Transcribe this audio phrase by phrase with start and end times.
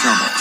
[0.00, 0.37] Comenzamos.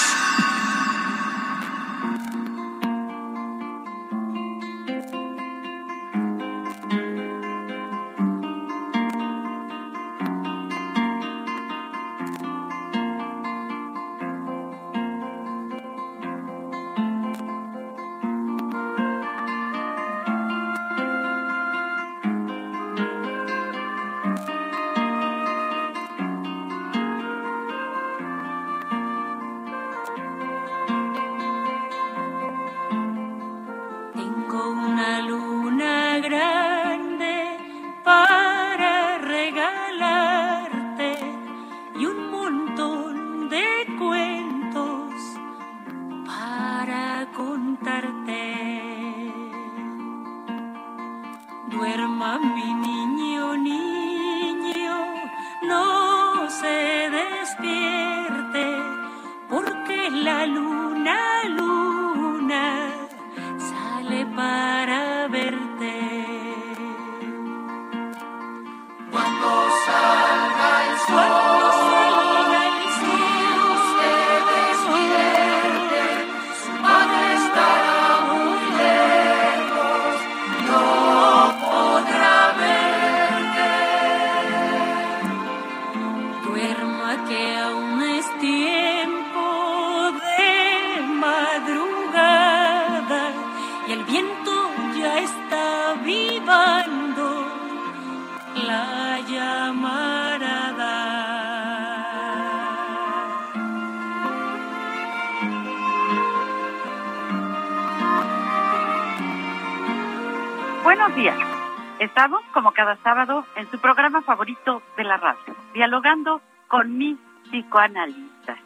[112.71, 117.17] Cada sábado, en su programa favorito de la radio, dialogando con mis
[117.49, 118.57] psicoanalistas.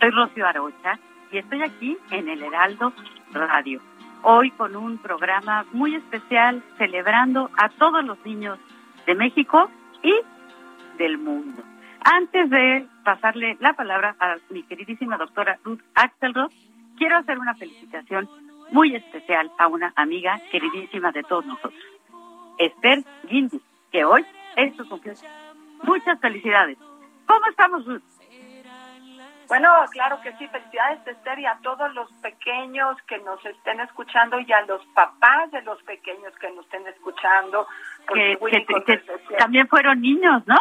[0.00, 0.98] Soy Rocío Arocha
[1.30, 2.92] y estoy aquí en el Heraldo
[3.32, 3.80] Radio.
[4.22, 8.58] Hoy con un programa muy especial celebrando a todos los niños
[9.06, 9.70] de México
[10.02, 10.14] y
[10.98, 11.62] del mundo.
[12.04, 16.50] Antes de pasarle la palabra a mi queridísima doctora Ruth Axelrod,
[16.96, 18.28] quiero hacer una felicitación
[18.70, 21.82] muy especial a una amiga queridísima de todos nosotros,
[22.58, 23.60] Esther Guindy,
[23.92, 24.26] que hoy
[24.56, 25.24] es su cumpleaños.
[25.82, 26.76] Muchas felicidades.
[27.26, 28.02] ¿Cómo estamos, Ruth?
[29.48, 34.38] Bueno, claro que sí, felicidades Esther y a todos los pequeños que nos estén escuchando
[34.40, 37.66] y a los papás de los pequeños que nos estén escuchando.
[38.12, 38.36] Que,
[38.84, 39.02] que-
[39.38, 40.58] también fueron niños, ¿no?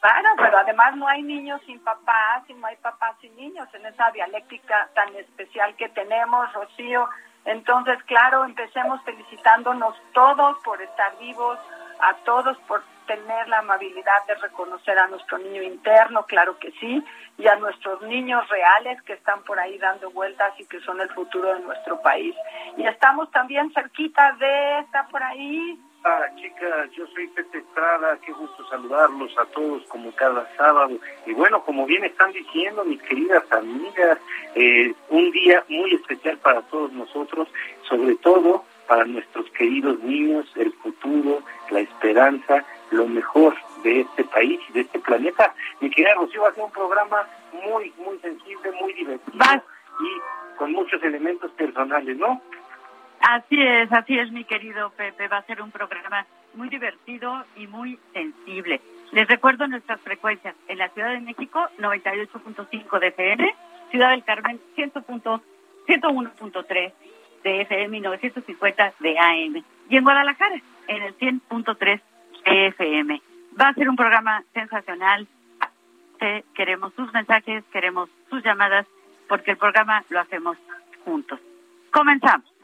[0.00, 3.86] Claro, pero además no hay niños sin papás y no hay papás sin niños en
[3.86, 7.08] esa dialéctica tan especial que tenemos, Rocío.
[7.46, 11.58] Entonces, claro, empecemos felicitándonos todos por estar vivos,
[12.00, 17.02] a todos por tener la amabilidad de reconocer a nuestro niño interno, claro que sí,
[17.38, 21.08] y a nuestros niños reales que están por ahí dando vueltas y que son el
[21.10, 22.34] futuro de nuestro país.
[22.76, 28.32] Y estamos también cerquita de, está por ahí, Hola chicas, yo soy Pepe Estrada, qué
[28.32, 30.96] gusto saludarlos a todos como cada sábado.
[31.26, 34.18] Y bueno, como bien están diciendo mis queridas amigas,
[34.54, 37.48] eh, un día muy especial para todos nosotros,
[37.88, 44.60] sobre todo para nuestros queridos niños, el futuro, la esperanza, lo mejor de este país
[44.68, 45.54] y de este planeta.
[45.80, 49.62] Mi querida Rocío va a ser un programa muy, muy sensible, muy divertido Vas.
[50.00, 52.40] y con muchos elementos personales, ¿no?
[53.28, 55.26] Así es, así es, mi querido Pepe.
[55.26, 56.24] Va a ser un programa
[56.54, 58.80] muy divertido y muy sensible.
[59.10, 60.54] Les recuerdo nuestras frecuencias.
[60.68, 63.54] En la Ciudad de México, 98.5 de FM.
[63.90, 65.42] Ciudad del Carmen, 100 punto-
[65.88, 66.92] 101.3
[67.42, 69.64] de FM y 950 de AM.
[69.90, 72.00] Y en Guadalajara, en el 100.3
[72.44, 73.20] de FM.
[73.60, 75.26] Va a ser un programa sensacional.
[76.54, 78.86] queremos sus mensajes, queremos sus llamadas,
[79.28, 80.56] porque el programa lo hacemos
[81.04, 81.38] juntos.
[81.92, 82.55] Comenzamos.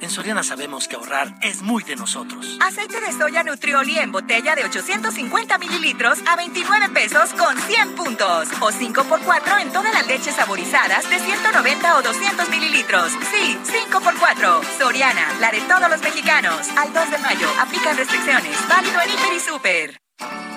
[0.00, 2.58] En Soriana sabemos que ahorrar es muy de nosotros.
[2.60, 8.48] Aceite de soya Nutrioli en botella de 850 mililitros a 29 pesos con 100 puntos.
[8.60, 13.12] O 5 por 4 en todas las leches saborizadas de 190 o 200 mililitros.
[13.32, 16.68] Sí, 5 por 4 Soriana, la de todos los mexicanos.
[16.76, 18.68] Al 2 de mayo, aplican restricciones.
[18.68, 20.55] Válido en Hiper y Super.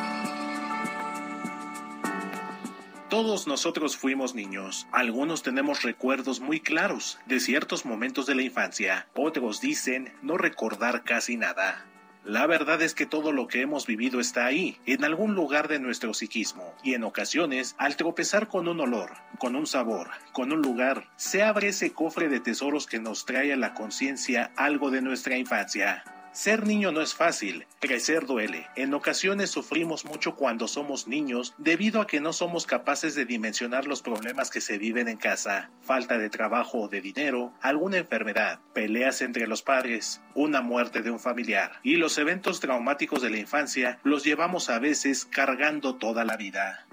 [3.09, 4.87] Todos nosotros fuimos niños.
[4.91, 9.07] Algunos tenemos recuerdos muy claros de ciertos momentos de la infancia.
[9.15, 11.87] Otros dicen no recordar casi nada.
[12.23, 15.79] La verdad es que todo lo que hemos vivido está ahí, en algún lugar de
[15.79, 20.61] nuestro psiquismo, y en ocasiones, al tropezar con un olor, con un sabor, con un
[20.61, 25.01] lugar, se abre ese cofre de tesoros que nos trae a la conciencia algo de
[25.01, 26.03] nuestra infancia.
[26.31, 28.67] Ser niño no es fácil, crecer duele.
[28.75, 33.87] En ocasiones sufrimos mucho cuando somos niños debido a que no somos capaces de dimensionar
[33.87, 35.71] los problemas que se viven en casa.
[35.81, 41.09] Falta de trabajo o de dinero, alguna enfermedad, peleas entre los padres, una muerte de
[41.09, 41.79] un familiar.
[41.81, 46.85] Y los eventos traumáticos de la infancia los llevamos a veces cargando toda la vida.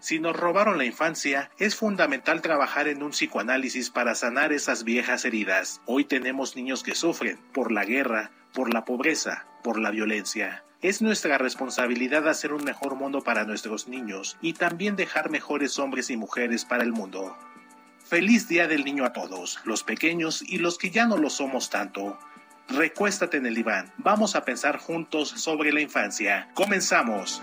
[0.00, 5.24] Si nos robaron la infancia, es fundamental trabajar en un psicoanálisis para sanar esas viejas
[5.24, 5.80] heridas.
[5.86, 10.64] Hoy tenemos niños que sufren por la guerra, por la pobreza, por la violencia.
[10.80, 16.10] Es nuestra responsabilidad hacer un mejor mundo para nuestros niños y también dejar mejores hombres
[16.10, 17.36] y mujeres para el mundo.
[18.04, 21.70] Feliz Día del Niño a todos, los pequeños y los que ya no lo somos
[21.70, 22.18] tanto.
[22.68, 26.48] Recuéstate en el diván, vamos a pensar juntos sobre la infancia.
[26.54, 27.42] Comenzamos.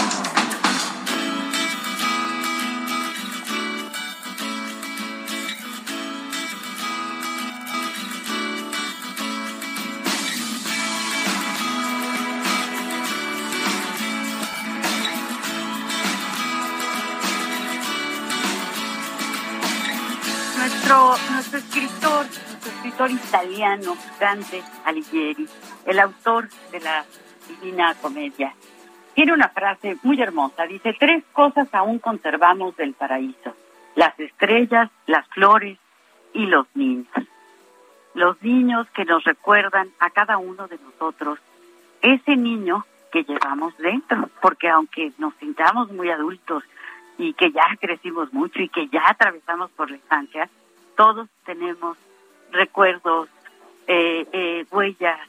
[23.09, 25.47] Italiano Dante Alighieri,
[25.85, 27.05] el autor de la
[27.47, 28.53] Divina Comedia.
[29.15, 33.55] Tiene una frase muy hermosa, dice, tres cosas aún conservamos del paraíso,
[33.95, 35.77] las estrellas, las flores
[36.33, 37.07] y los niños.
[38.13, 41.39] Los niños que nos recuerdan a cada uno de nosotros
[42.01, 46.63] ese niño que llevamos dentro, porque aunque nos sintamos muy adultos
[47.17, 50.49] y que ya crecimos mucho y que ya atravesamos por la infancia,
[50.95, 51.97] todos tenemos
[52.51, 53.29] recuerdos,
[53.87, 55.19] eh, eh, huellas,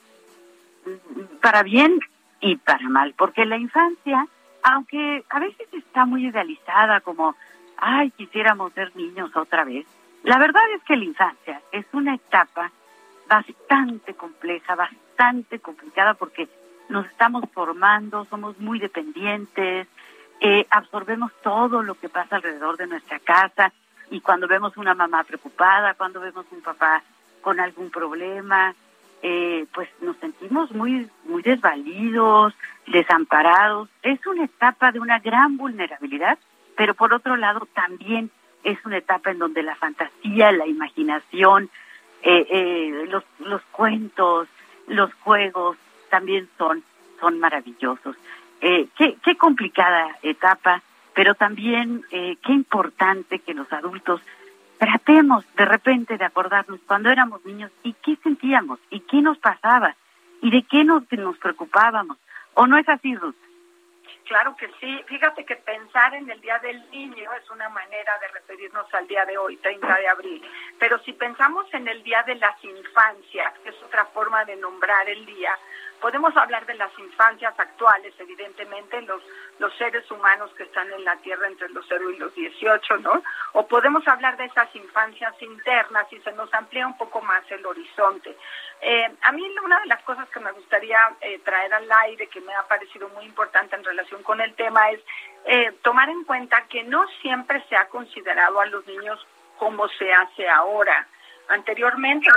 [1.41, 2.01] para bien
[2.41, 4.27] y para mal, porque la infancia,
[4.63, 7.37] aunque a veces está muy idealizada como,
[7.77, 9.87] ay, quisiéramos ser niños otra vez,
[10.25, 12.71] la verdad es que la infancia es una etapa
[13.29, 16.49] bastante compleja, bastante complicada, porque
[16.89, 19.89] nos estamos formando, somos muy dependientes,
[20.41, 23.73] eh, absorbemos todo lo que pasa alrededor de nuestra casa
[24.11, 27.03] y cuando vemos una mamá preocupada, cuando vemos un papá
[27.43, 28.75] con algún problema,
[29.23, 32.55] eh, pues nos sentimos muy, muy desvalidos,
[32.87, 33.89] desamparados.
[34.03, 36.39] Es una etapa de una gran vulnerabilidad,
[36.77, 38.31] pero por otro lado también
[38.65, 41.71] es una etapa en donde la fantasía, la imaginación,
[42.23, 44.49] eh, eh, los, los cuentos,
[44.87, 45.77] los juegos
[46.11, 46.83] también son,
[47.21, 48.17] son maravillosos.
[48.61, 50.83] qué, qué complicada etapa,
[51.15, 54.21] pero también qué importante que los adultos
[54.83, 59.95] tratemos de repente de acordarnos cuando éramos niños y qué sentíamos y qué nos pasaba
[60.41, 62.19] y de qué nos, preocupábamos.
[62.55, 63.37] ¿O no es así, Ruth?
[64.25, 65.01] Claro que sí.
[65.07, 69.25] Fíjate que pensar en el Día del Niño es una manera de referirnos al día
[69.25, 70.43] de hoy, 30 de abril.
[70.81, 75.09] Pero si pensamos en el Día de las Infancias, que es otra forma de nombrar
[75.09, 75.57] el día,
[76.03, 79.23] Podemos hablar de las infancias actuales, evidentemente, los,
[79.61, 83.23] los seres humanos que están en la Tierra entre los 0 y los 18, ¿no?
[83.53, 87.65] O podemos hablar de esas infancias internas y se nos amplía un poco más el
[87.65, 88.37] horizonte.
[88.81, 92.41] Eh, a mí una de las cosas que me gustaría eh, traer al aire, que
[92.41, 95.01] me ha parecido muy importante en relación con el tema, es
[95.45, 99.25] eh, tomar en cuenta que no siempre se ha considerado a los niños
[99.57, 101.07] como se hace ahora.
[101.47, 102.29] Anteriormente,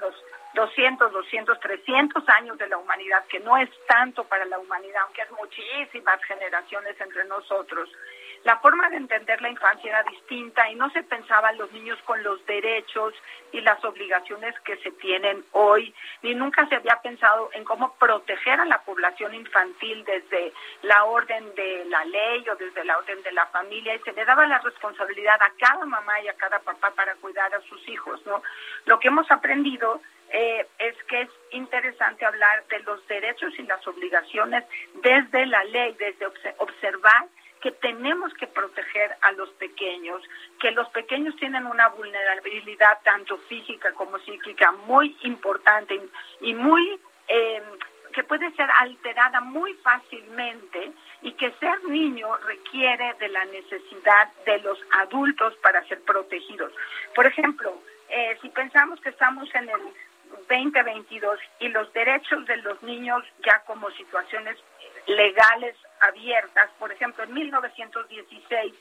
[0.00, 0.14] los
[0.54, 5.22] 200, 200, 300 años de la humanidad, que no es tanto para la humanidad, aunque
[5.22, 7.88] es muchísimas generaciones entre nosotros.
[8.42, 12.22] la forma de entender la infancia era distinta y no se pensaban los niños con
[12.22, 13.12] los derechos
[13.52, 18.58] y las obligaciones que se tienen hoy, ni nunca se había pensado en cómo proteger
[18.58, 23.32] a la población infantil desde la orden de la ley o desde la orden de
[23.32, 26.92] la familia y se le daba la responsabilidad a cada mamá y a cada papá
[26.92, 28.42] para cuidar a sus hijos, ¿no?
[28.86, 30.00] Lo que hemos aprendido
[30.32, 34.64] eh, es que es interesante hablar de los derechos y las obligaciones
[35.02, 36.26] desde la ley, desde
[36.58, 37.26] observar
[37.60, 40.22] que tenemos que proteger a los pequeños,
[40.60, 46.00] que los pequeños tienen una vulnerabilidad tanto física como psíquica muy importante
[46.40, 47.62] y muy em,
[48.12, 54.58] que puede ser alterada muy fácilmente y que ser niño requiere de la necesidad de
[54.60, 56.72] los adultos para ser protegidos.
[57.14, 59.80] Por ejemplo, eh, si pensamos que estamos en el
[60.48, 64.56] 2022 y los derechos de los niños ya como situaciones
[65.06, 66.70] legales abiertas.
[66.78, 68.74] Por ejemplo, en 1916,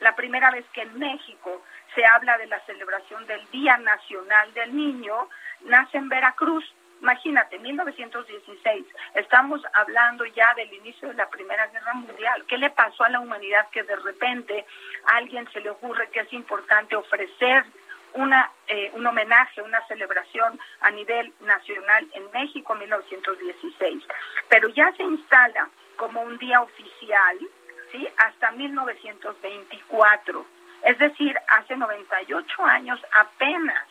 [0.00, 1.62] la primera vez que en México
[1.94, 5.28] se habla de la celebración del Día Nacional del Niño,
[5.62, 6.64] nace en Veracruz.
[7.00, 12.44] Imagínate, 1916, estamos hablando ya del inicio de la Primera Guerra Mundial.
[12.46, 14.66] ¿Qué le pasó a la humanidad que de repente
[15.06, 17.64] alguien se le ocurre que es importante ofrecer
[18.14, 24.04] una, eh, un homenaje, una celebración a nivel nacional en México en 1916.
[24.48, 27.38] Pero ya se instala como un día oficial,
[27.92, 28.08] ¿sí?
[28.16, 30.46] Hasta 1924.
[30.82, 33.86] Es decir, hace 98 años apenas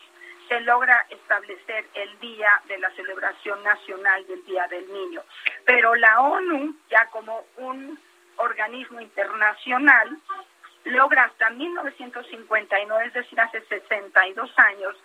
[0.48, 5.22] se logra establecer el día de la celebración nacional del Día del Niño.
[5.64, 7.96] Pero la ONU, ya como un
[8.36, 10.18] organismo internacional,
[10.84, 14.96] logra hasta 1959, es decir, hace 62 años,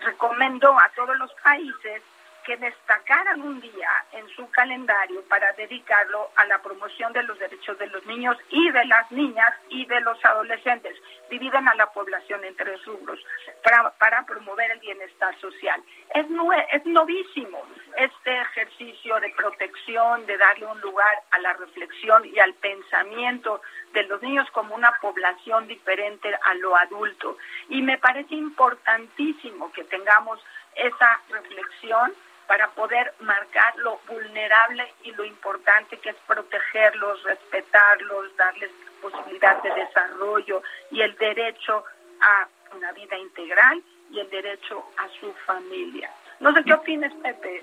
[0.00, 2.02] recomendó a todos los países
[2.44, 7.78] que destacaran un día en su calendario para dedicarlo a la promoción de los derechos
[7.78, 10.96] de los niños y de las niñas y de los adolescentes.
[11.30, 13.18] Dividen a la población en tres rubros
[13.62, 15.82] para, para promover el bienestar social.
[16.14, 16.26] Es,
[16.72, 17.62] es novísimo
[17.96, 24.02] este ejercicio de protección, de darle un lugar a la reflexión y al pensamiento de
[24.04, 27.38] los niños como una población diferente a lo adulto.
[27.68, 30.40] Y me parece importantísimo que tengamos
[30.74, 32.12] esa reflexión
[32.46, 38.70] para poder marcar lo vulnerable y lo importante que es protegerlos, respetarlos, darles
[39.00, 41.84] posibilidad de desarrollo y el derecho
[42.20, 46.10] a una vida integral y el derecho a su familia.
[46.40, 47.62] No sé qué opinas, Pepe.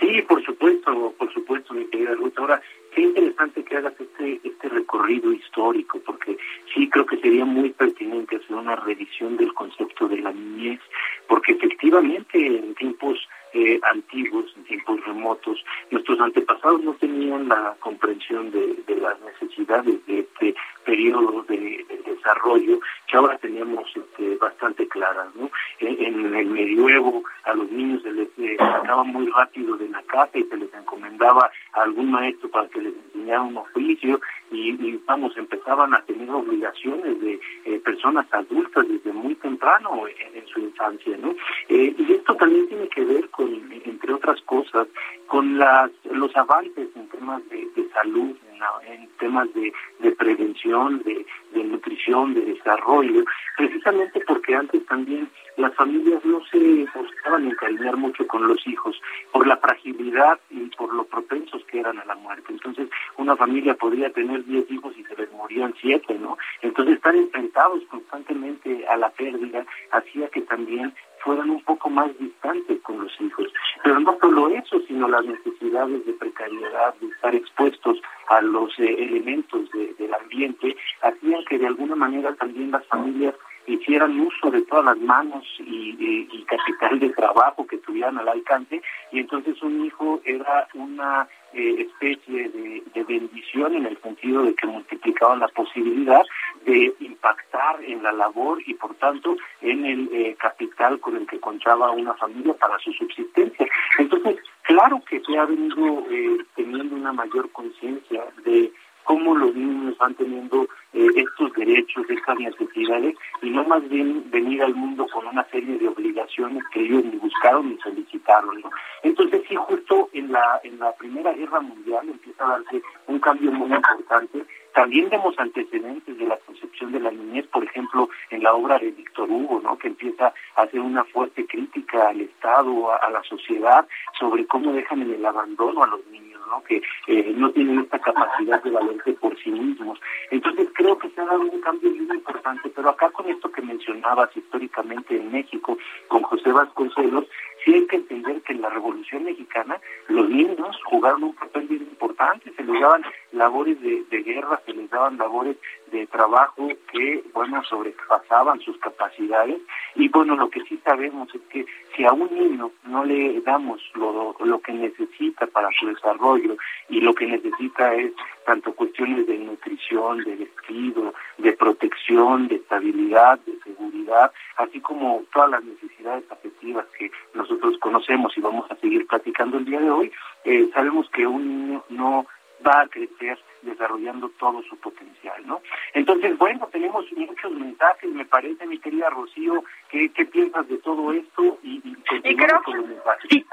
[0.00, 2.38] Sí, por supuesto, por supuesto, mi querida Ruth.
[2.38, 2.62] Ahora,
[2.98, 6.36] qué interesante que hagas este, este recorrido histórico, porque
[6.74, 10.80] sí creo que sería muy pertinente hacer una revisión del concepto de la niñez,
[11.28, 13.16] porque efectivamente en tiempos
[13.52, 20.18] eh, antiguos, en tiempos remotos, nuestros antepasados no tenían la comprensión de, las necesidades de
[20.20, 20.56] este
[20.88, 25.28] periodo de, desarrollo que ahora tenemos este, bastante claras.
[25.34, 25.50] ¿no?
[25.80, 30.38] En, el medioevo a los niños se les eh, sacaba muy rápido de la casa
[30.38, 35.36] y se les encomendaba a algún maestro para que les enseñara un oficio y, vamos,
[35.36, 41.18] empezaban a tener obligaciones de eh, personas adultas desde muy temprano en, su infancia.
[41.18, 41.34] ¿no?
[41.68, 43.48] y esto también tiene que ver con,
[43.84, 44.88] entre otras cosas,
[45.26, 48.36] con las, los avances en temas de, salud,
[48.86, 49.72] en, temas de,
[50.12, 53.24] prevención, de, nutrición, de desarrollo,
[53.56, 59.00] precisamente porque antes también las familias no se buscaban encariñar mucho con los hijos
[59.32, 62.52] por la fragilidad y por lo propensos que eran a la muerte.
[62.52, 66.38] Entonces, una familia podría tener 10 hijos y se les morían 7, ¿no?
[66.62, 72.80] Entonces, estar enfrentados constantemente a la pérdida hacía que también fueran un poco más distantes
[72.82, 73.52] con los hijos.
[73.82, 78.96] Pero no solo eso, sino las necesidades de precariedad, de estar expuestos a los eh,
[78.98, 83.34] elementos del ambiente, hacían que de alguna manera también las familias
[83.68, 88.80] hicieran uso de todas las manos y, y, capital de trabajo que tuvieran al alcance
[89.12, 94.66] y entonces un hijo era una eh, especie de, bendición en el sentido de que
[94.66, 96.20] multiplicaba la posibilidad
[96.66, 101.40] de impactar en la labor y por tanto en el eh, capital con el que
[101.40, 103.66] contaba una familia para su subsistencia.
[103.98, 104.36] Entonces,
[104.68, 108.70] claro que se ha venido eh, teniendo una mayor conciencia de
[109.04, 114.62] cómo los niños van teniendo eh, estos derechos, estas necesidades, y no más bien venir
[114.62, 118.62] al mundo con una serie de obligaciones que ellos ni buscaron ni solicitaron.
[119.02, 123.50] Entonces sí, justo en la, en la Primera Guerra Mundial empieza a darse un cambio
[123.50, 124.44] muy importante.
[124.74, 128.07] También vemos antecedentes de la concepción de la niñez, por ejemplo,
[128.40, 129.78] la obra de Víctor Hugo, ¿no?
[129.78, 133.86] que empieza a hacer una fuerte crítica al Estado, a, a la sociedad,
[134.18, 136.62] sobre cómo dejan en el abandono a los niños ¿no?
[136.64, 140.00] Que eh, no tienen esta capacidad de valerse por sí mismos.
[140.30, 143.62] Entonces creo que se ha dado un cambio muy importante, pero acá con esto que
[143.62, 145.78] mencionabas históricamente en México,
[146.08, 147.26] con José Vasconcelos,
[147.64, 151.82] sí hay que entender que en la Revolución Mexicana los niños jugaron un papel bien
[151.82, 153.02] importante, se les daban
[153.32, 155.56] labores de, de guerra, se les daban labores
[155.90, 159.60] de trabajo que, bueno, sobrepasaban sus capacidades.
[159.94, 161.66] Y bueno, lo que sí sabemos es que
[161.96, 166.56] si a un niño no le damos lo, lo que necesita para su desarrollo
[166.88, 168.12] y lo que necesita es
[168.46, 175.50] tanto cuestiones de nutrición, de vestido, de protección, de estabilidad, de seguridad, así como todas
[175.50, 180.12] las necesidades afectivas que nosotros conocemos y vamos a seguir platicando el día de hoy,
[180.44, 182.26] eh, sabemos que un niño no
[182.66, 185.60] va a crecer desarrollando todo su potencial, ¿no?
[185.94, 191.12] Entonces, bueno, tenemos muchos mensajes, me parece, mi querida Rocío, ¿qué, qué piensas de todo
[191.12, 191.58] esto?
[191.62, 193.46] Y, y, y creo que sí.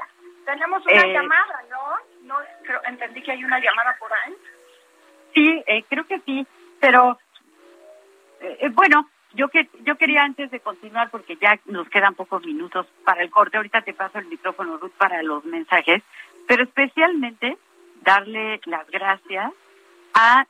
[0.44, 2.26] tenemos una eh, llamada, ¿no?
[2.26, 4.34] no creo, entendí que hay una llamada por ahí.
[5.34, 6.46] Sí, eh, creo que sí,
[6.80, 7.18] pero
[8.40, 12.44] eh, eh, bueno, yo que yo quería antes de continuar porque ya nos quedan pocos
[12.44, 13.56] minutos para el corte.
[13.56, 16.02] Ahorita te paso el micrófono Ruth para los mensajes,
[16.46, 17.56] pero especialmente
[18.02, 19.52] darle las gracias
[20.18, 20.46] a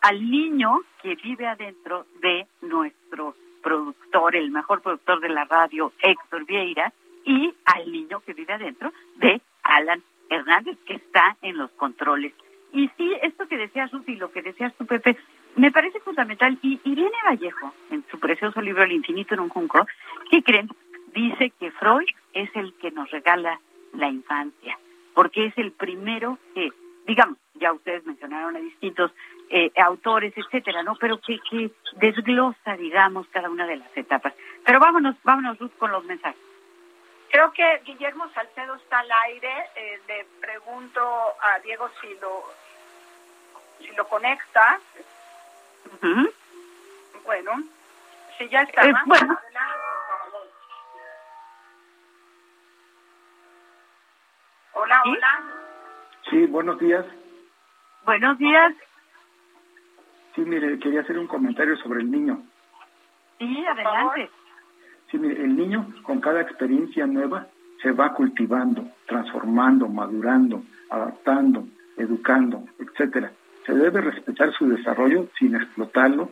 [0.00, 6.46] al niño que vive adentro de nuestro productor, el mejor productor de la radio, Héctor
[6.46, 6.90] Vieira,
[7.26, 12.32] y al niño que vive adentro de Alan Hernández, que está en los controles.
[12.72, 15.18] Y sí, esto que decías, Ruth, y lo que decías tú, Pepe,
[15.54, 16.58] me parece fundamental.
[16.62, 19.86] Y Irene Vallejo, en su precioso libro El infinito en un junco,
[20.30, 20.70] ¿qué creen?
[21.14, 23.60] Dice que Freud es el que nos regala
[23.92, 24.78] la infancia,
[25.12, 26.70] porque es el primero que,
[27.06, 29.12] digamos, ya ustedes mencionaron a distintos
[29.50, 30.96] eh, autores, etcétera, ¿no?
[30.96, 34.32] Pero que, que desglosa, digamos, cada una de las etapas.
[34.64, 36.40] Pero vámonos, vámonos, Ruth, con los mensajes.
[37.30, 39.52] Creo que Guillermo Salcedo está al aire.
[39.76, 41.00] Eh, le pregunto
[41.40, 42.44] a Diego si lo
[43.78, 44.80] si lo conecta.
[47.24, 47.62] Bueno,
[48.36, 48.84] si ya está.
[48.84, 49.38] Eh, bueno.
[54.72, 55.59] Hola, hola.
[56.28, 57.04] Sí, buenos días.
[58.04, 58.74] Buenos días.
[60.34, 62.42] Sí, mire, quería hacer un comentario sobre el niño.
[63.38, 64.30] Sí, adelante.
[65.10, 67.46] Sí, mire, el niño con cada experiencia nueva
[67.82, 73.32] se va cultivando, transformando, madurando, adaptando, educando, etcétera.
[73.66, 76.30] Se debe respetar su desarrollo sin explotarlo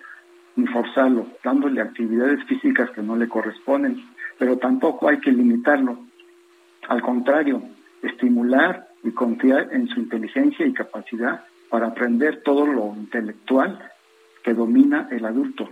[0.57, 4.05] ni forzarlo, dándole actividades físicas que no le corresponden,
[4.39, 5.99] pero tampoco hay que limitarlo.
[6.89, 7.63] Al contrario,
[8.03, 13.91] estimular y confiar en su inteligencia y capacidad para aprender todo lo intelectual
[14.43, 15.69] que domina el adulto,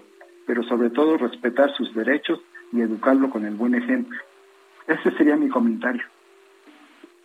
[0.47, 2.41] pero sobre todo respetar sus derechos
[2.73, 4.19] y educarlo con el buen ejemplo.
[4.87, 6.03] Ese sería mi comentario.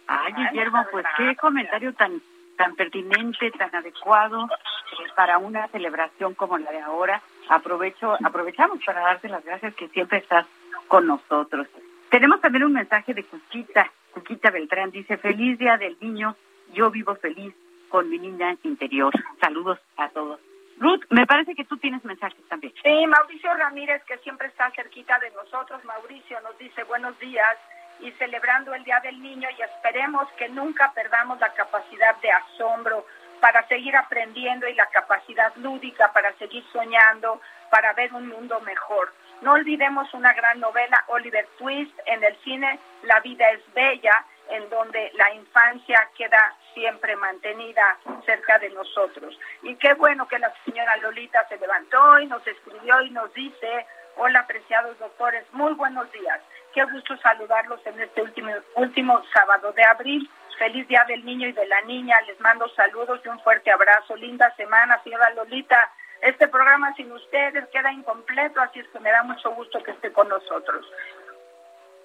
[0.08, 2.22] Ay, Guillermo, pues qué comentario tan
[2.58, 7.22] tan pertinente, tan adecuado eh, para una celebración como la de ahora.
[7.50, 10.46] Aprovecho, aprovechamos para darte las gracias que siempre estás
[10.88, 11.68] con nosotros.
[12.10, 16.36] Tenemos también un mensaje de Cuquita, Cuquita Beltrán, dice, feliz día del niño,
[16.74, 17.54] yo vivo feliz
[17.90, 19.14] con mi niña interior.
[19.40, 20.40] Saludos a todos.
[20.78, 22.74] Ruth, me parece que tú tienes mensajes también.
[22.82, 25.84] Sí, Mauricio Ramírez, que siempre está cerquita de nosotros.
[25.86, 27.58] Mauricio nos dice buenos días
[28.00, 33.06] y celebrando el Día del Niño y esperemos que nunca perdamos la capacidad de asombro
[33.40, 39.14] para seguir aprendiendo y la capacidad lúdica para seguir soñando, para ver un mundo mejor.
[39.42, 44.14] No olvidemos una gran novela, Oliver Twist, en el cine La vida es bella,
[44.50, 49.38] en donde la infancia queda siempre mantenida cerca de nosotros.
[49.64, 53.88] Y qué bueno que la señora Lolita se levantó y nos escribió y nos dice,
[54.18, 56.40] hola apreciados doctores, muy buenos días.
[56.74, 60.30] Qué gusto saludarlos en este último, último sábado de abril.
[60.58, 62.22] Feliz Día del Niño y de la Niña.
[62.28, 64.16] Les mando saludos y un fuerte abrazo.
[64.16, 65.92] Linda semana, señora Lolita.
[66.22, 70.12] Este programa sin ustedes queda incompleto, así es que me da mucho gusto que esté
[70.12, 70.86] con nosotros.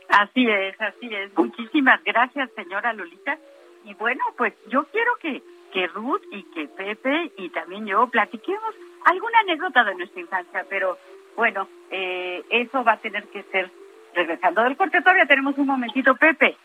[0.08, 1.36] Así es, así es.
[1.36, 3.38] Muchísimas gracias, señora Lolita.
[3.84, 8.74] Y bueno, pues yo quiero que, que Ruth y que Pepe y también yo platiquemos
[9.04, 10.98] alguna anécdota de nuestra infancia, pero
[11.36, 13.70] bueno, eh, eso va a tener que ser
[14.14, 15.02] regresando del corte.
[15.02, 16.56] Todavía tenemos un momentito, Pepe.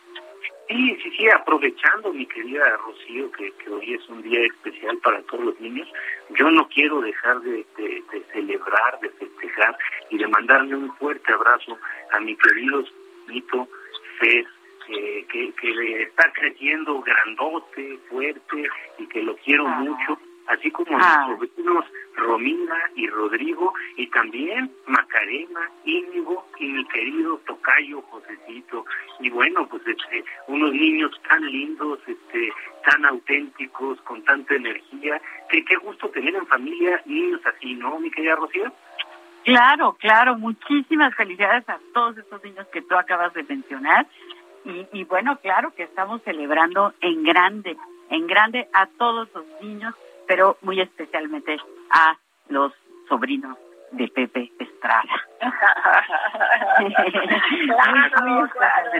[0.67, 5.45] Sí, sí, sí, aprovechando, mi querida Rocío, que, hoy es un día especial para todos
[5.45, 5.88] los niños,
[6.30, 7.65] yo no quiero dejar de,
[8.32, 9.77] celebrar, de festejar
[10.10, 11.77] y de mandarle un fuerte abrazo
[12.12, 12.84] a mi querido
[13.27, 13.67] Nito
[14.19, 14.47] Fez,
[14.88, 19.80] que, que está creciendo grandote, fuerte y que lo quiero ah.
[19.80, 21.25] mucho así como ah.
[21.27, 28.86] nuestros vecinos Romina y Rodrigo, y también Macarena, Íñigo mi querido tocayo Josecito.
[29.19, 32.54] Y bueno, pues este, unos niños tan lindos, este,
[32.86, 38.12] tan auténticos, con tanta energía, que qué gusto tener en familia niños así, ¿no, mi
[38.12, 38.71] querida Rocío?
[39.43, 44.06] Claro, claro, muchísimas felicidades a todos estos niños que tú acabas de mencionar.
[44.63, 47.76] Y, y bueno, claro que estamos celebrando en grande,
[48.10, 49.95] en grande a todos los niños,
[50.28, 51.58] pero muy especialmente
[51.89, 52.17] a
[52.50, 52.71] los
[53.10, 53.58] sobrinos
[53.91, 55.30] de Pepe Estrada.
[57.67, 58.91] claro, claro.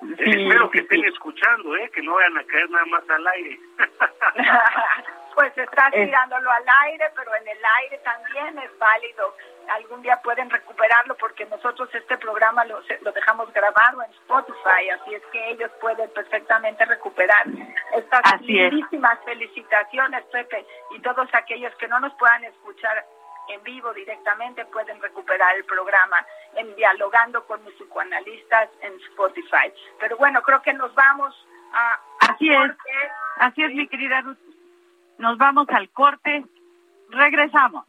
[0.00, 1.90] Sí, Espero que estén escuchando, ¿eh?
[1.94, 3.60] que no vayan a caer nada más al aire.
[5.34, 9.36] pues estás tirándolo al aire, pero en el aire también es válido.
[9.68, 15.14] Algún día pueden recuperarlo porque nosotros este programa lo, lo dejamos grabado en Spotify, así
[15.14, 17.46] es que ellos pueden perfectamente recuperar
[17.94, 23.04] estas lindísimas felicitaciones, Pepe, y todos aquellos que no nos puedan escuchar
[23.52, 29.72] en vivo directamente pueden recuperar el programa en Dialogando con mis psicoanalistas en Spotify.
[29.98, 31.34] Pero bueno, creo que nos vamos
[31.72, 32.00] a...
[32.20, 32.72] Así es,
[33.36, 34.38] así es mi querida Ruth.
[35.18, 36.44] Nos vamos al corte,
[37.10, 37.86] regresamos.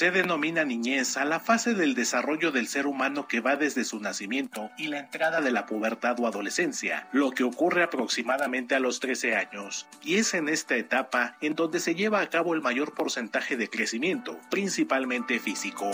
[0.00, 4.00] Se denomina niñez a la fase del desarrollo del ser humano que va desde su
[4.00, 8.98] nacimiento y la entrada de la pubertad o adolescencia, lo que ocurre aproximadamente a los
[8.98, 12.94] 13 años, y es en esta etapa en donde se lleva a cabo el mayor
[12.94, 15.90] porcentaje de crecimiento, principalmente físico.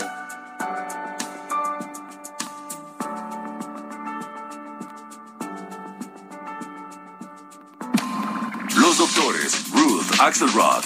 [8.73, 10.85] Los doctores Ruth Axelrod,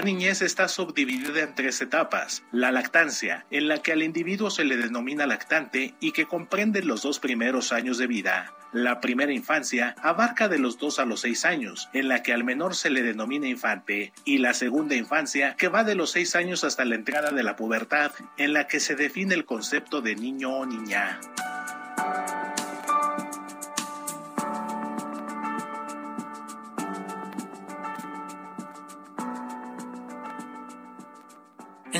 [0.00, 2.42] La niñez está subdividida en tres etapas.
[2.52, 7.02] La lactancia, en la que al individuo se le denomina lactante y que comprende los
[7.02, 8.54] dos primeros años de vida.
[8.72, 12.44] La primera infancia abarca de los 2 a los 6 años, en la que al
[12.44, 16.64] menor se le denomina infante, y la segunda infancia, que va de los 6 años
[16.64, 20.50] hasta la entrada de la pubertad, en la que se define el concepto de niño
[20.50, 21.20] o niña.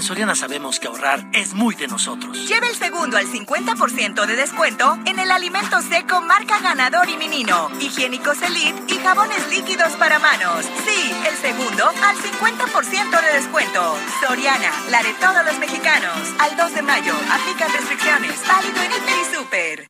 [0.02, 2.48] Soriana sabemos que ahorrar es muy de nosotros.
[2.48, 7.70] Lleve el segundo al 50% de descuento en el alimento seco marca Ganador y Menino,
[7.80, 10.64] higiénicos Elite y jabones líquidos para manos.
[10.86, 13.96] Sí, el segundo al 50% de descuento.
[14.20, 16.16] Soriana, la de todos los mexicanos.
[16.38, 18.40] Al 2 de mayo, aplican restricciones.
[18.46, 19.89] Válido en Hiper y Super.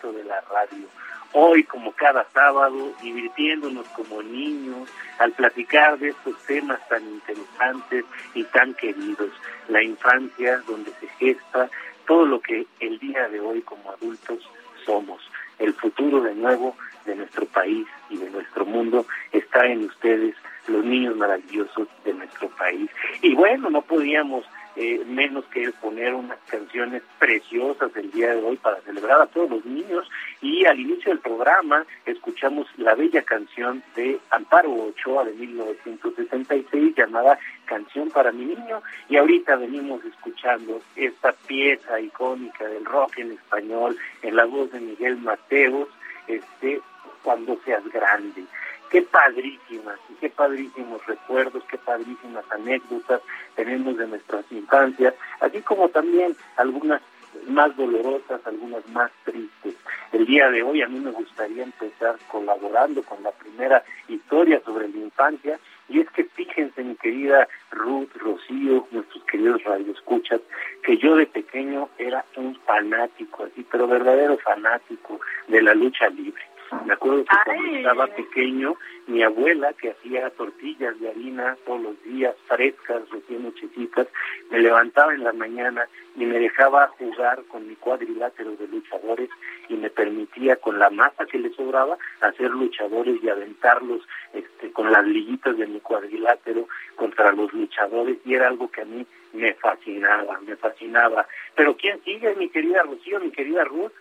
[0.00, 0.86] de la radio.
[1.34, 8.44] Hoy, como cada sábado, divirtiéndonos como niños al platicar de estos temas tan interesantes y
[8.44, 9.30] tan queridos.
[9.68, 11.70] La infancia, donde se gesta
[12.06, 14.40] todo lo que el día de hoy como adultos
[14.84, 15.22] somos.
[15.58, 16.76] El futuro de nuevo
[17.06, 20.34] de nuestro país y de nuestro mundo está en ustedes,
[20.66, 22.90] los niños maravillosos de nuestro país.
[23.22, 24.44] Y bueno, no podíamos
[24.76, 29.50] eh, menos que poner unas canciones preciosas el día de hoy para celebrar a todos
[29.50, 30.08] los niños.
[30.40, 37.38] Y al inicio del programa escuchamos la bella canción de Amparo Ochoa de 1966 llamada
[37.66, 38.82] Canción para mi niño.
[39.08, 44.80] Y ahorita venimos escuchando esta pieza icónica del rock en español en la voz de
[44.80, 45.88] Miguel Mateos,
[46.26, 46.80] este,
[47.22, 48.44] cuando seas grande
[48.92, 53.20] qué padrísimas qué padrísimos recuerdos, qué padrísimas anécdotas
[53.56, 57.02] tenemos de nuestras infancias, así como también algunas
[57.48, 59.74] más dolorosas, algunas más tristes.
[60.12, 64.88] El día de hoy a mí me gustaría empezar colaborando con la primera historia sobre
[64.88, 70.40] la infancia y es que fíjense mi querida Ruth, Rocío, nuestros queridos radioescuchas,
[70.84, 76.51] que yo de pequeño era un fanático, así, pero verdadero fanático de la lucha libre.
[76.86, 82.02] Me acuerdo que cuando estaba pequeño, mi abuela, que hacía tortillas de harina todos los
[82.02, 84.08] días, frescas, recién hechecitas,
[84.50, 89.28] me levantaba en la mañana y me dejaba jugar con mi cuadrilátero de luchadores
[89.68, 94.90] y me permitía con la masa que le sobraba hacer luchadores y aventarlos este, con
[94.90, 99.54] las liguitas de mi cuadrilátero contra los luchadores y era algo que a mí me
[99.54, 101.26] fascinaba, me fascinaba.
[101.54, 103.92] Pero ¿quién sigue, mi querida Rocío, mi querida Ruth?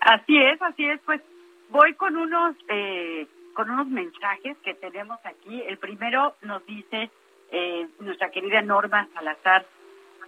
[0.00, 1.20] Así es, así es, pues
[1.70, 5.62] voy con unos eh, con unos mensajes que tenemos aquí.
[5.66, 7.10] El primero nos dice
[7.50, 9.64] eh, nuestra querida Norma Salazar,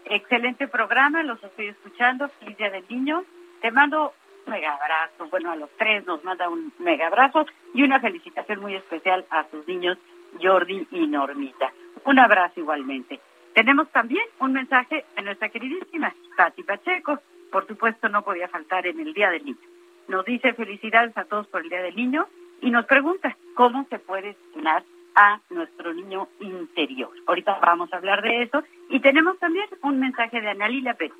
[0.06, 3.24] excelente programa, los estoy escuchando, feliz día del niño.
[3.60, 4.14] Te mando
[4.46, 8.60] un mega abrazo, bueno, a los tres nos manda un mega abrazo y una felicitación
[8.60, 9.98] muy especial a sus niños
[10.40, 11.72] Jordi y Normita.
[12.04, 13.20] Un abrazo igualmente.
[13.52, 17.20] Tenemos también un mensaje de nuestra queridísima Pati Pacheco,
[17.50, 19.77] por supuesto no podía faltar en el Día del Niño
[20.08, 22.26] nos dice felicidades a todos por el Día del Niño
[22.60, 24.82] y nos pregunta cómo se puede estimular
[25.14, 27.10] a nuestro niño interior.
[27.26, 31.16] Ahorita vamos a hablar de eso y tenemos también un mensaje de Ana Lilia Pérez.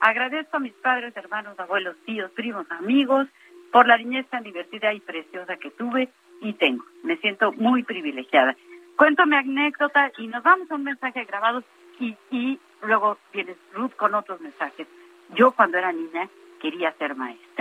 [0.00, 3.26] Agradezco a mis padres, hermanos, abuelos, tíos, primos, amigos
[3.72, 6.08] por la niñez tan divertida y preciosa que tuve
[6.40, 6.84] y tengo.
[7.02, 8.56] Me siento muy privilegiada.
[8.96, 11.62] Cuento mi anécdota y nos vamos a un mensaje grabado
[11.98, 14.86] y, y luego viene Ruth con otros mensajes.
[15.34, 16.28] Yo cuando era niña
[16.60, 17.56] quería ser maestra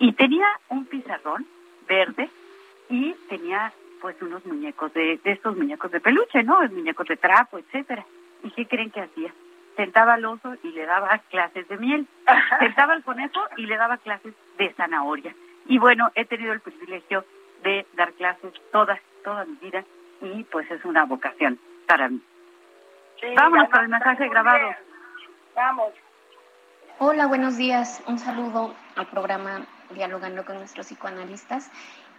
[0.00, 1.46] y tenía un pizarrón
[1.86, 2.28] verde
[2.88, 6.62] y tenía pues unos muñecos de, de estos muñecos de peluche, ¿no?
[6.70, 8.04] Muñecos de trapo, etcétera.
[8.42, 9.32] ¿Y qué creen que hacía?
[9.76, 12.08] Sentaba al oso y le daba clases de miel.
[12.58, 15.34] Sentaba al conejo y le daba clases de zanahoria.
[15.66, 17.26] Y bueno, he tenido el privilegio
[17.62, 19.84] de dar clases toda, toda mi vida
[20.22, 22.22] y pues es una vocación para mí.
[23.36, 24.74] Vámonos con el mensaje grabado.
[25.54, 25.92] Vamos.
[26.98, 28.02] Hola, buenos días.
[28.06, 31.70] Un saludo al programa dialogando con nuestros psicoanalistas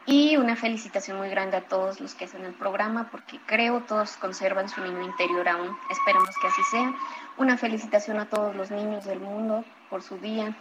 [0.05, 4.17] y una felicitación muy grande a todos los que hacen el programa porque creo todos
[4.17, 5.77] conservan su niño interior aún.
[5.89, 6.93] Esperemos que así sea.
[7.37, 10.55] Una felicitación a todos los niños del mundo por su día.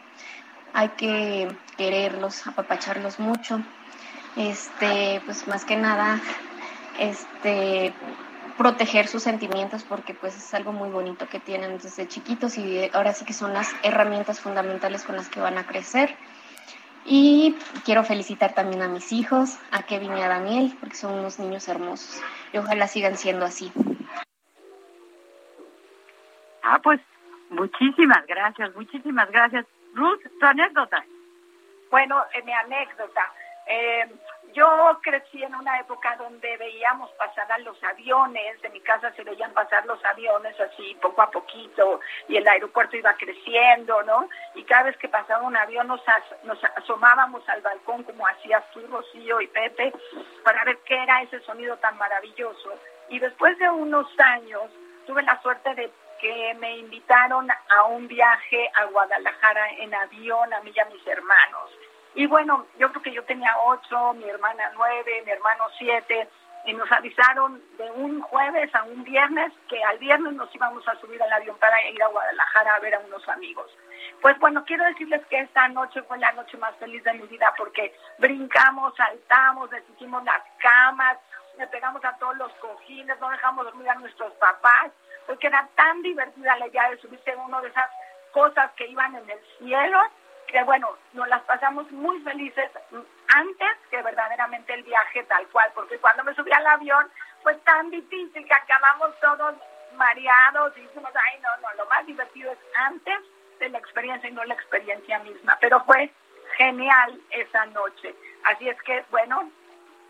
[0.74, 3.60] Hay que quererlos, apapacharlos mucho.
[4.36, 6.20] Este, pues más que nada,
[6.98, 7.92] este
[8.56, 13.14] proteger sus sentimientos porque pues es algo muy bonito que tienen desde chiquitos y ahora
[13.14, 16.14] sí que son las herramientas fundamentales con las que van a crecer.
[17.12, 21.40] Y quiero felicitar también a mis hijos, a Kevin y a Daniel, porque son unos
[21.40, 22.22] niños hermosos.
[22.52, 23.72] Y ojalá sigan siendo así.
[26.62, 27.00] Ah, pues
[27.48, 29.66] muchísimas gracias, muchísimas gracias.
[29.92, 31.04] Ruth, tu anécdota.
[31.90, 33.22] Bueno, eh, mi anécdota.
[33.66, 34.08] Eh,
[34.52, 39.24] yo crecí en una época donde veíamos pasar a los aviones, de mi casa se
[39.24, 44.28] veían pasar los aviones así poco a poquito y el aeropuerto iba creciendo, ¿no?
[44.54, 46.00] Y cada vez que pasaba un avión nos,
[46.44, 49.92] nos asomábamos al balcón como hacía tú, Rocío y Pepe,
[50.44, 52.72] para ver qué era ese sonido tan maravilloso.
[53.08, 54.70] Y después de unos años
[55.06, 60.60] tuve la suerte de que me invitaron a un viaje a Guadalajara en avión a
[60.60, 61.70] mí y a mis hermanos.
[62.14, 66.28] Y bueno, yo creo que yo tenía ocho, mi hermana nueve, mi hermano siete,
[66.64, 70.94] y nos avisaron de un jueves a un viernes que al viernes nos íbamos a
[70.96, 73.70] subir al avión para ir a Guadalajara a ver a unos amigos.
[74.20, 77.52] Pues bueno, quiero decirles que esta noche fue la noche más feliz de mi vida
[77.56, 81.16] porque brincamos, saltamos, deshicimos las camas,
[81.56, 84.90] le pegamos a todos los cojines, no dejamos dormir a nuestros papás,
[85.26, 87.90] porque era tan divertida la idea de subirse a uno de esas
[88.32, 89.98] cosas que iban en el cielo,
[90.50, 92.70] que bueno, nos las pasamos muy felices
[93.28, 97.10] antes que verdaderamente el viaje tal cual, porque cuando me subí al avión
[97.42, 99.54] fue tan difícil que acabamos todos
[99.94, 103.18] mareados y dijimos, ay, no, no, lo más divertido es antes
[103.58, 105.56] de la experiencia y no la experiencia misma.
[105.60, 106.10] Pero fue
[106.56, 108.14] genial esa noche.
[108.44, 109.50] Así es que, bueno,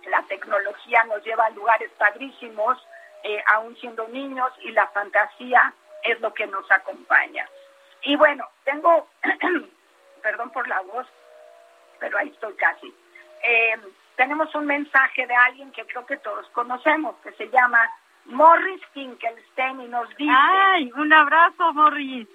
[0.07, 2.79] la tecnología nos lleva a lugares padrísimos,
[3.23, 5.73] eh, aún siendo niños, y la fantasía
[6.05, 7.47] es lo que nos acompaña.
[8.03, 9.09] Y bueno, tengo,
[10.21, 11.07] perdón por la voz,
[11.99, 12.95] pero ahí estoy casi.
[13.43, 13.77] Eh,
[14.17, 17.91] tenemos un mensaje de alguien que creo que todos conocemos, que se llama
[18.27, 20.33] Morris Finkelstein y nos dice...
[20.33, 22.29] ¡Ay, un abrazo, Morris!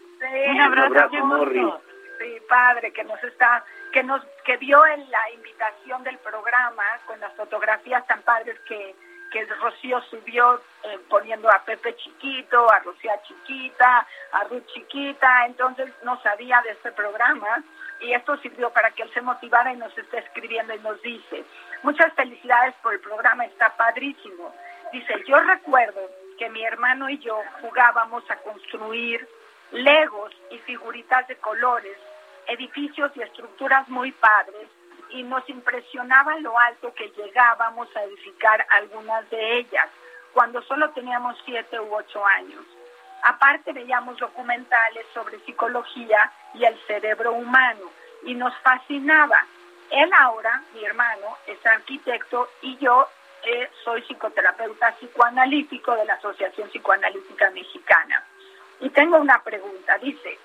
[0.49, 1.67] un abrazo, Morris.
[2.19, 7.19] Sí, padre, que nos está, que nos, que vio en la invitación del programa con
[7.19, 8.95] las fotografías tan padres que,
[9.31, 15.91] que Rocío subió eh, poniendo a Pepe chiquito, a Rocío chiquita, a Ruth chiquita, entonces
[16.03, 17.63] no sabía de este programa
[17.99, 21.43] y esto sirvió para que él se motivara y nos esté escribiendo y nos dice,
[21.83, 24.53] muchas felicidades por el programa, está padrísimo.
[24.91, 26.01] Dice, yo recuerdo
[26.37, 29.27] que mi hermano y yo jugábamos a construir
[29.71, 31.97] legos y figuritas de colores,
[32.47, 34.67] edificios y estructuras muy padres,
[35.09, 39.87] y nos impresionaba lo alto que llegábamos a edificar algunas de ellas,
[40.33, 42.65] cuando solo teníamos siete u ocho años.
[43.23, 47.91] Aparte veíamos documentales sobre psicología y el cerebro humano,
[48.23, 49.45] y nos fascinaba.
[49.89, 53.07] Él ahora, mi hermano, es arquitecto y yo
[53.43, 58.23] eh, soy psicoterapeuta psicoanalítico de la Asociación Psicoanalítica Mexicana.
[58.79, 60.39] Y tengo una pregunta, dice,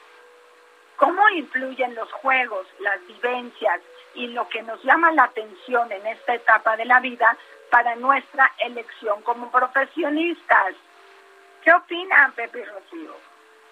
[0.97, 3.81] ¿cómo influyen los juegos, las vivencias
[4.15, 7.37] y lo que nos llama la atención en esta etapa de la vida
[7.71, 10.75] para nuestra elección como profesionistas?
[11.63, 13.15] ¿Qué opinan, Pepe Rocío?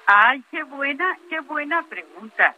[0.07, 2.55] Ay, qué buena, qué buena pregunta.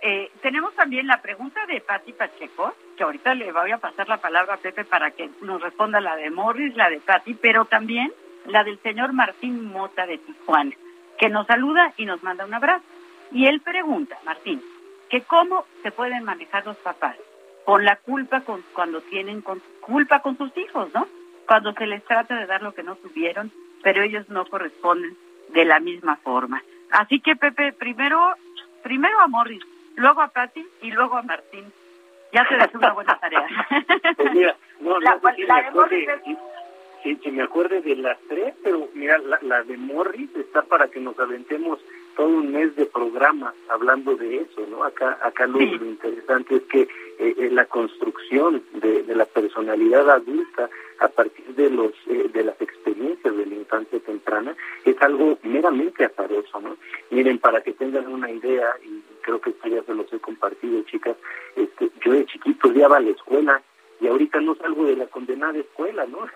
[0.00, 4.16] Eh, tenemos también la pregunta de Patti Pacheco, que ahorita le voy a pasar la
[4.18, 8.12] palabra a Pepe para que nos responda la de Morris, la de Patti, pero también
[8.46, 10.72] la del señor Martín Mota de Tijuana
[11.22, 12.84] que nos saluda y nos manda un abrazo.
[13.30, 14.60] Y él pregunta, Martín,
[15.08, 17.16] que cómo se pueden manejar los papás
[17.64, 19.40] con la culpa con, cuando tienen
[19.80, 21.06] culpa con sus hijos, ¿no?
[21.46, 25.16] Cuando se les trata de dar lo que no tuvieron, pero ellos no corresponden
[25.48, 26.62] de la misma forma.
[26.90, 28.34] Así que Pepe, primero,
[28.82, 29.62] primero a Morris,
[29.96, 31.64] luego a Patti y luego a Martín.
[32.32, 33.46] Ya se les una buena tarea.
[34.16, 36.08] Pues mira, no, la, de Morris
[37.02, 41.18] que, me acuerde de las tres, pero mira, la, de Morris está para que nos
[41.18, 41.80] aventemos
[42.16, 44.84] todo un mes de programa hablando de eso, ¿no?
[44.84, 51.08] Acá, acá lo, interesante es que eh, eh, la construcción de, la personalidad adulta a
[51.08, 54.96] partir de los eh, de las experiencias de la infancia temprana es
[55.72, 56.76] meramente azaroso, ¿no?
[57.10, 60.82] Miren, para que tengan una idea, y creo que esto ya se los he compartido,
[60.82, 61.16] chicas,
[61.56, 63.62] este, yo de chiquito odiaba la escuela,
[64.00, 66.26] y ahorita no salgo de la condenada escuela, ¿no?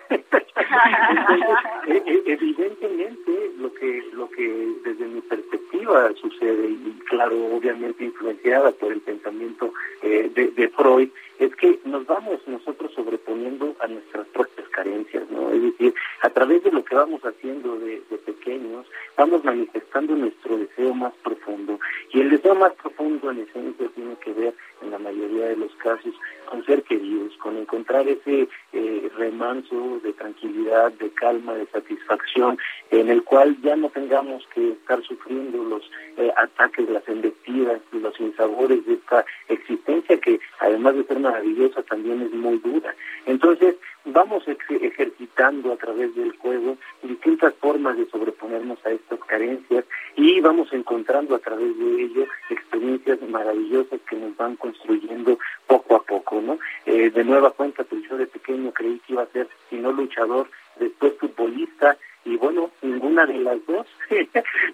[1.87, 8.71] E, e, evidentemente lo que lo que desde mi perspectiva sucede y claro, obviamente influenciada
[8.71, 14.27] por el pensamiento eh, de, de Freud, es que nos vamos nosotros sobreponiendo a nuestras
[14.27, 15.51] propias carencias, ¿no?
[15.51, 20.57] Es decir, a través de lo que vamos haciendo de, de pequeños, vamos manifestando nuestro
[20.57, 21.79] deseo más profundo
[22.11, 25.73] y el deseo más profundo en esencia tiene que ver en la mayoría de los
[25.75, 26.13] casos
[26.45, 32.57] con ser queridos, con encontrar ese eh, remanso de tranquilidad, de calma, de satisfacción,
[32.91, 38.19] en el cual ya no tengamos que estar sufriendo los eh, ataques, las embestidas, los
[38.19, 42.95] insabores de esta existencia que además de ser maravillosa también es muy dura.
[43.25, 43.75] Entonces,
[44.05, 49.85] vamos ejercitando a través del juego distintas formas de sobreponernos a estas carencias
[50.15, 56.03] y vamos encontrando a través de ello experiencias maravillosas que nos van construyendo poco a
[56.03, 56.57] poco, ¿no?
[56.85, 59.91] Eh, de nueva cuenta, pues yo de pequeño creí que iba a ser, si no
[59.91, 63.87] luchador, después futbolista, y bueno, ninguna de las dos,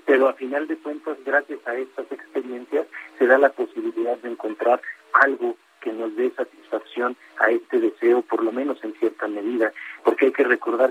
[0.05, 2.87] pero a final de cuentas, gracias a estas experiencias,
[3.17, 4.81] se da la posibilidad de encontrar
[5.13, 10.25] algo que nos dé satisfacción a este deseo, por lo menos en cierta medida, porque
[10.25, 10.31] hay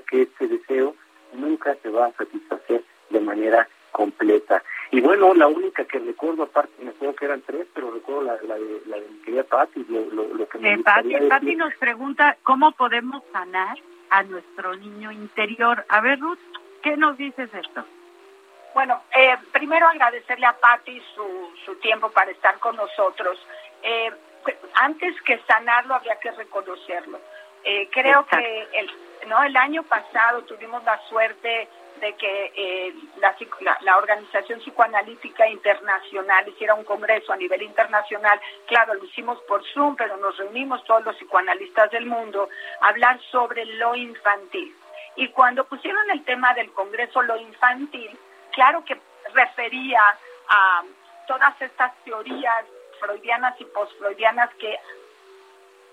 [0.02, 0.94] que este deseo
[1.32, 4.62] nunca se va a satisfacer de manera completa.
[4.90, 8.36] Y bueno, la única que recuerdo, aparte, me acuerdo que eran tres, pero recuerdo la,
[8.42, 10.78] la, de, la de mi querida Patti, lo, lo, que me eh,
[11.28, 13.78] Patti, nos pregunta cómo podemos sanar
[14.10, 15.84] a nuestro niño interior.
[15.88, 16.38] A ver, Ruth,
[16.82, 17.84] ¿qué nos dices esto?
[18.74, 23.38] Bueno, eh, primero agradecerle a Patti su, su tiempo para estar con nosotros.
[23.82, 24.10] Eh,
[24.74, 27.18] antes que sanarlo habría que reconocerlo.
[27.64, 28.90] Eh, creo que el,
[29.26, 31.68] no el año pasado tuvimos la suerte
[32.00, 38.40] de que eh, la, la, Organización Psicoanalítica Internacional hiciera un congreso a nivel internacional.
[38.66, 42.48] Claro, lo hicimos por Zoom, pero nos reunimos todos los psicoanalistas del mundo
[42.80, 44.74] a hablar sobre lo infantil.
[45.14, 48.18] Y cuando pusieron el tema del congreso lo infantil,
[48.50, 48.98] claro que
[49.32, 50.00] refería
[50.48, 50.82] a
[51.28, 52.64] todas estas teorías
[52.98, 54.76] freudianas y postfreudianas que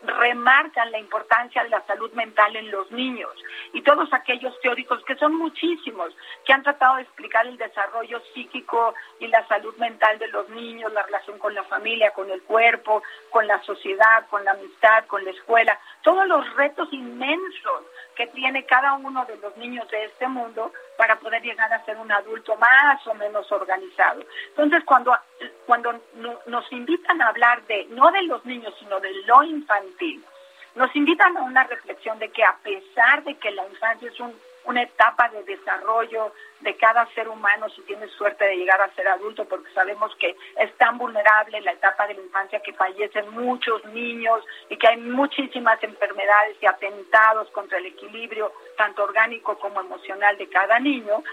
[0.03, 3.31] remarcan la importancia de la salud mental en los niños.
[3.73, 8.93] Y todos aquellos teóricos que son muchísimos que han tratado de explicar el desarrollo psíquico
[9.19, 13.03] y la salud mental de los niños, la relación con la familia, con el cuerpo,
[13.29, 17.83] con la sociedad, con la amistad, con la escuela, todos los retos inmensos
[18.20, 21.95] que tiene cada uno de los niños de este mundo para poder llegar a ser
[21.95, 24.22] un adulto más o menos organizado.
[24.49, 25.15] Entonces, cuando,
[25.65, 26.01] cuando
[26.47, 30.22] nos invitan a hablar de, no de los niños, sino de lo infantil,
[30.76, 34.38] nos invitan a una reflexión de que a pesar de que la infancia es un
[34.70, 39.07] una etapa de desarrollo de cada ser humano si tiene suerte de llegar a ser
[39.07, 43.84] adulto, porque sabemos que es tan vulnerable la etapa de la infancia que fallecen muchos
[43.86, 50.38] niños y que hay muchísimas enfermedades y atentados contra el equilibrio tanto orgánico como emocional
[50.38, 51.24] de cada niño.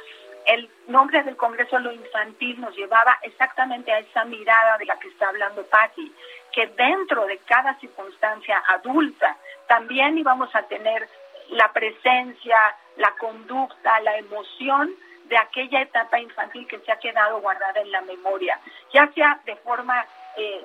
[0.46, 5.08] El nombre del Congreso Lo Infantil nos llevaba exactamente a esa mirada de la que
[5.08, 6.10] está hablando Patti,
[6.52, 11.06] que dentro de cada circunstancia adulta también íbamos a tener
[11.50, 12.56] la presencia,
[12.96, 14.94] la conducta, la emoción
[15.28, 18.58] de aquella etapa infantil que se ha quedado guardada en la memoria,
[18.92, 20.04] ya sea de forma
[20.36, 20.64] eh,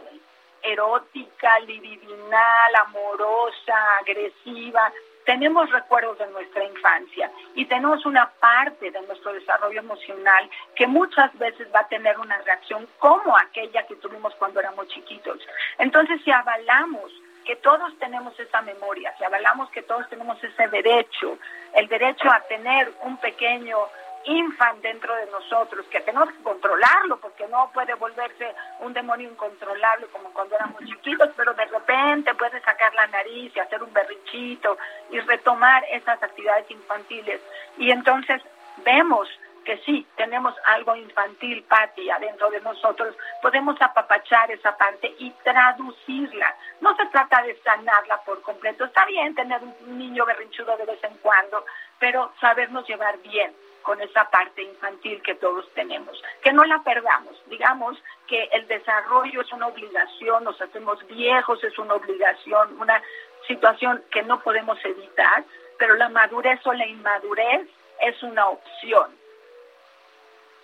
[0.64, 4.92] erótica, libidinal, amorosa, agresiva.
[5.26, 11.36] Tenemos recuerdos de nuestra infancia y tenemos una parte de nuestro desarrollo emocional que muchas
[11.38, 15.40] veces va a tener una reacción como aquella que tuvimos cuando éramos chiquitos.
[15.78, 17.12] Entonces, si avalamos
[17.46, 21.38] que todos tenemos esa memoria, si avalamos que todos tenemos ese derecho,
[21.74, 23.78] el derecho a tener un pequeño
[24.26, 30.08] infant dentro de nosotros, que tenemos que controlarlo, porque no puede volverse un demonio incontrolable
[30.08, 34.78] como cuando éramos chiquitos, pero de repente puede sacar la nariz y hacer un berrichito
[35.10, 37.42] y retomar esas actividades infantiles.
[37.78, 38.42] Y entonces
[38.86, 39.28] vemos
[39.64, 46.56] que sí, tenemos algo infantil, Patti, adentro de nosotros, podemos apapachar esa parte y traducirla.
[46.80, 48.86] No se trata de sanarla por completo.
[48.86, 51.66] Está bien tener un niño berrinchudo de vez en cuando,
[52.00, 53.54] pero sabernos llevar bien
[53.84, 57.36] con esa parte infantil que todos tenemos, que no la perdamos.
[57.48, 57.98] Digamos
[58.28, 63.02] que el desarrollo es una obligación, nos hacemos viejos, es una obligación, una
[63.48, 65.44] situación que no podemos evitar,
[65.80, 67.68] pero la madurez o la inmadurez
[68.02, 69.21] es una opción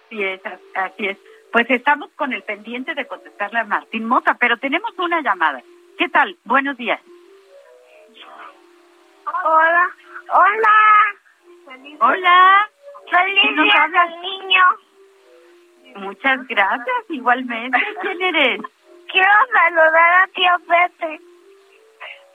[0.07, 0.41] Así es,
[0.73, 1.17] así es.
[1.51, 5.61] Pues estamos con el pendiente de contestarle a Martín Mota, pero tenemos una llamada.
[5.97, 6.37] ¿Qué tal?
[6.45, 7.01] Buenos días.
[9.43, 9.89] Hola.
[10.29, 11.15] Hola.
[11.99, 12.69] Hola.
[13.09, 14.63] Feliz día del niño.
[15.95, 17.79] Muchas gracias, igualmente.
[18.01, 18.61] ¿Quién eres?
[19.11, 21.21] Quiero saludar a tío Pepe.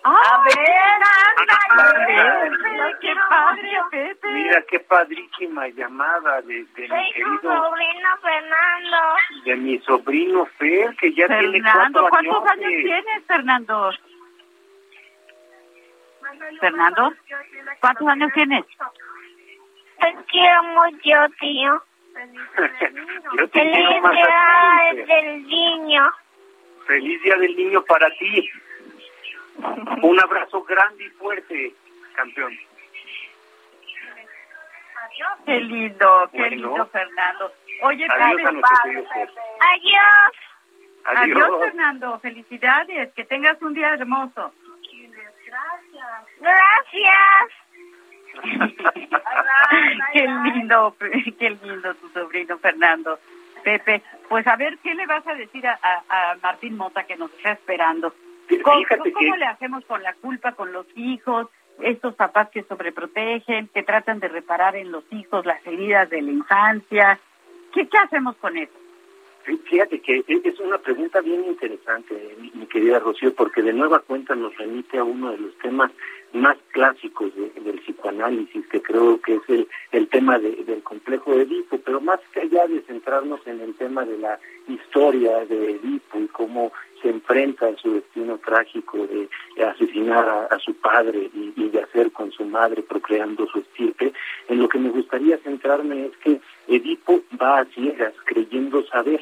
[0.04, 0.52] A ver,
[3.00, 4.28] qué padre, Pepe.
[4.32, 7.40] Mira qué padrísima llamada de, de mi querido.
[7.42, 8.98] sobrino Fernando.
[9.44, 13.92] De mi sobrino Fer, que ya tiene Fernando, cuatro ¿cuántos años tienes, Fernando?
[16.60, 17.12] Fernando,
[17.80, 18.64] ¿cuántos años tienes?
[20.00, 21.82] Te quiero mucho, tío.
[23.38, 25.06] Yo te Feliz quiero más día a ti, Fer.
[25.06, 26.12] del niño.
[26.86, 28.50] Feliz día del niño para ti.
[30.02, 31.74] Un abrazo grande y fuerte,
[32.14, 32.58] campeón.
[35.44, 36.56] Qué lindo, qué Bueno.
[36.56, 37.52] lindo, Fernando.
[37.82, 38.48] Oye, Adiós a.
[38.48, 40.32] Adiós.
[41.04, 41.60] Adiós, Adiós.
[41.60, 42.18] Fernando.
[42.20, 43.12] Felicidades.
[43.14, 44.52] Que tengas un día hermoso.
[46.40, 47.48] Gracias.
[50.12, 50.96] qué lindo,
[51.38, 53.18] qué lindo tu sobrino Fernando.
[53.62, 57.16] Pepe, pues a ver, ¿qué le vas a decir a, a- a Martín Mota que
[57.16, 58.14] nos está esperando?
[58.60, 61.48] ¿Cómo, Fíjate cómo que- le hacemos con la culpa con los hijos?
[61.80, 66.30] Estos papás que sobreprotegen, que tratan de reparar en los hijos las heridas de la
[66.30, 67.18] infancia.
[67.72, 68.72] ¿Qué, qué hacemos con eso?
[69.64, 74.36] Fíjate que es es una pregunta bien interesante, mi querida Rocío, porque de nueva cuenta
[74.36, 75.90] nos remite a uno de los temas
[76.32, 81.34] más clásicos de- del psicoanálisis, que creo que es el, el tema de- del complejo
[81.36, 85.72] de Edipo, pero más que allá de centrarnos en el tema de la historia de
[85.72, 86.72] Edipo y cómo
[87.02, 89.28] se enfrenta a su destino trágico de,
[89.64, 94.12] asesinar a, a su padre y, y de hacer con su madre procreando su estirpe,
[94.48, 99.20] en lo que me gustaría centrarme es que Edipo va a ciegas creyendo saber,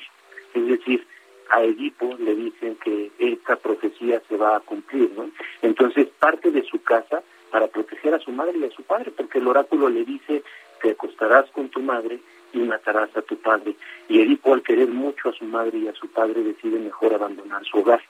[0.54, 1.06] es decir,
[1.50, 5.30] a Edipo le dicen que esta profecía se va a cumplir, ¿no?
[5.62, 9.38] Entonces parte de su casa para proteger a su madre y a su padre, porque
[9.38, 10.42] el oráculo le dice
[10.80, 12.20] te acostarás con tu madre
[12.52, 13.74] y matarás a tu padre.
[14.08, 17.64] Y Edipo, al querer mucho a su madre y a su padre, decide mejor abandonar
[17.64, 18.00] su hogar.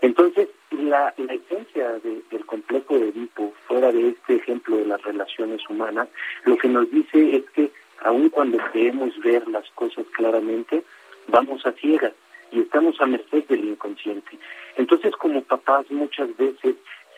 [0.00, 5.60] Entonces, la, la esencia del complejo de Edipo, fuera de este ejemplo de las relaciones
[5.68, 6.08] humanas,
[6.44, 7.70] lo que nos dice es que
[8.00, 10.82] aun cuando queremos ver las cosas claramente,
[11.28, 12.12] vamos a ciegas
[12.54, 14.38] y estamos a merced del inconsciente.
[14.76, 16.76] Entonces, como papás, muchas veces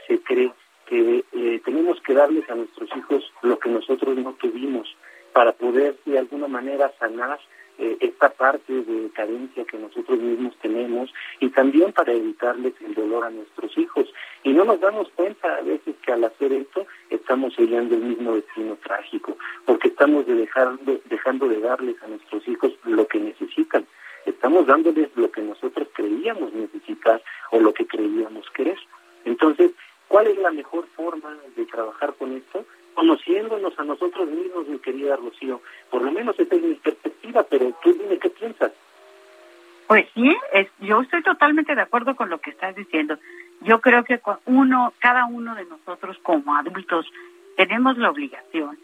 [0.09, 0.53] se cree
[0.87, 4.97] que eh, tenemos que darles a nuestros hijos lo que nosotros no tuvimos
[5.32, 7.39] para poder de alguna manera sanar
[7.78, 13.24] eh, esta parte de carencia que nosotros mismos tenemos y también para evitarles el dolor
[13.24, 14.07] a nuestros hijos.
[14.45, 18.34] Y no nos damos cuenta a veces que al hacer esto estamos sellando el mismo
[18.37, 23.84] destino trágico, porque estamos de dejando, dejando de darles a nuestros hijos lo que necesitan.
[24.27, 28.79] Estamos dándoles lo que nosotros creíamos necesitar o lo que creíamos querer.
[29.24, 29.72] Entonces,
[30.09, 32.66] ¿cuál es la mejor forma de trabajar con esto?
[32.97, 35.61] conociéndonos a nosotros mismos, mi querida Rocío.
[35.91, 38.72] Por lo menos esta es mi perspectiva, pero tú dime qué piensas.
[39.87, 43.18] Pues sí, es, yo estoy totalmente de acuerdo con lo que estás diciendo.
[43.61, 47.07] Yo creo que uno, cada uno de nosotros como adultos
[47.57, 48.79] tenemos la obligación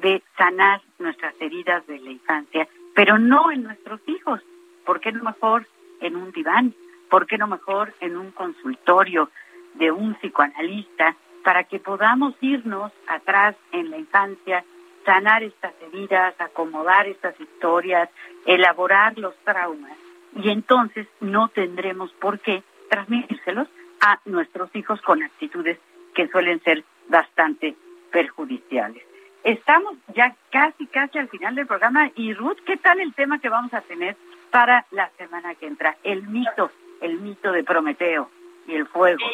[0.00, 4.40] de sanar nuestras heridas de la infancia, pero no en nuestros hijos.
[4.88, 5.66] ¿Por qué no mejor
[6.00, 6.72] en un diván?
[7.10, 9.28] ¿Por qué no mejor en un consultorio
[9.74, 11.14] de un psicoanalista
[11.44, 14.64] para que podamos irnos atrás en la infancia,
[15.04, 18.08] sanar estas heridas, acomodar estas historias,
[18.46, 19.92] elaborar los traumas
[20.34, 23.68] y entonces no tendremos por qué transmitírselos
[24.00, 25.78] a nuestros hijos con actitudes
[26.14, 27.76] que suelen ser bastante
[28.10, 29.02] perjudiciales.
[29.44, 33.50] Estamos ya casi, casi al final del programa y Ruth, ¿qué tal el tema que
[33.50, 34.16] vamos a tener
[34.50, 35.96] para la semana que entra?
[36.02, 36.70] El mito,
[37.00, 38.30] el mito de Prometeo
[38.66, 39.24] y el fuego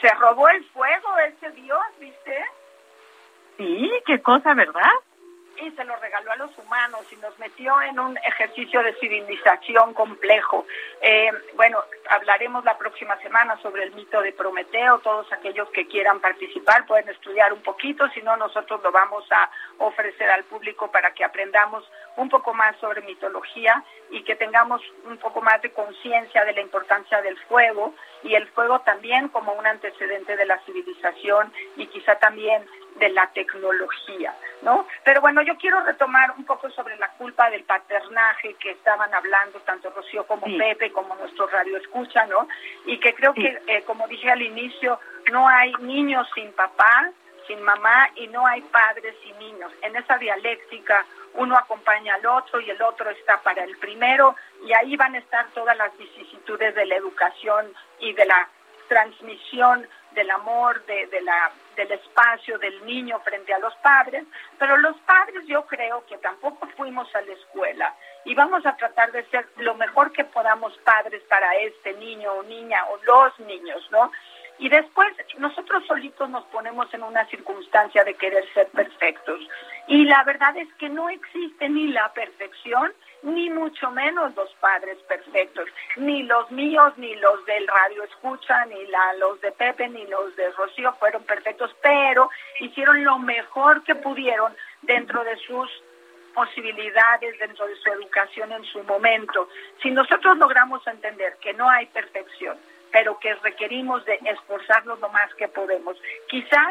[0.00, 2.44] se robó el fuego ese Dios, ¿viste?
[3.56, 4.90] Sí, qué cosa, ¿verdad?
[5.58, 9.94] Y se lo regaló a los humanos y nos metió en un ejercicio de civilización
[9.94, 10.66] complejo.
[11.00, 14.98] Eh, bueno, hablaremos la próxima semana sobre el mito de Prometeo.
[14.98, 19.50] Todos aquellos que quieran participar pueden estudiar un poquito, si no nosotros lo vamos a
[19.78, 21.84] ofrecer al público para que aprendamos
[22.16, 26.60] un poco más sobre mitología y que tengamos un poco más de conciencia de la
[26.60, 32.16] importancia del fuego y el fuego también como un antecedente de la civilización y quizá
[32.16, 32.64] también
[32.98, 34.86] de la tecnología, ¿no?
[35.04, 39.60] Pero bueno, yo quiero retomar un poco sobre la culpa del paternaje que estaban hablando
[39.60, 42.48] tanto Rocío como Pepe, como nuestro radio escucha, ¿no?
[42.86, 44.98] Y que creo que, eh, como dije al inicio,
[45.30, 47.10] no hay niños sin papá,
[47.46, 49.72] sin mamá y no hay padres sin niños.
[49.82, 54.34] En esa dialéctica uno acompaña al otro y el otro está para el primero
[54.64, 58.48] y ahí van a estar todas las vicisitudes de la educación y de la
[58.88, 64.24] transmisión del amor, de, de la del espacio del niño frente a los padres,
[64.58, 69.12] pero los padres yo creo que tampoco fuimos a la escuela y vamos a tratar
[69.12, 73.86] de ser lo mejor que podamos padres para este niño o niña o los niños,
[73.90, 74.10] ¿no?
[74.58, 79.40] Y después nosotros solitos nos ponemos en una circunstancia de querer ser perfectos.
[79.86, 82.92] Y la verdad es que no existe ni la perfección
[83.22, 88.86] ni mucho menos los padres perfectos, ni los míos, ni los del radio escucha, ni
[88.86, 93.94] la, los de Pepe, ni los de Rocío fueron perfectos, pero hicieron lo mejor que
[93.94, 95.70] pudieron dentro de sus
[96.34, 99.48] posibilidades, dentro de su educación en su momento.
[99.82, 102.58] Si nosotros logramos entender que no hay perfección,
[102.92, 105.96] pero que requerimos de esforzarnos lo más que podemos,
[106.28, 106.62] quizá